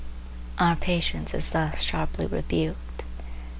Our 0.57 0.71
impatience 0.71 1.31
is 1.35 1.51
thus 1.51 1.83
sharply 1.83 2.25
rebuked. 2.25 3.03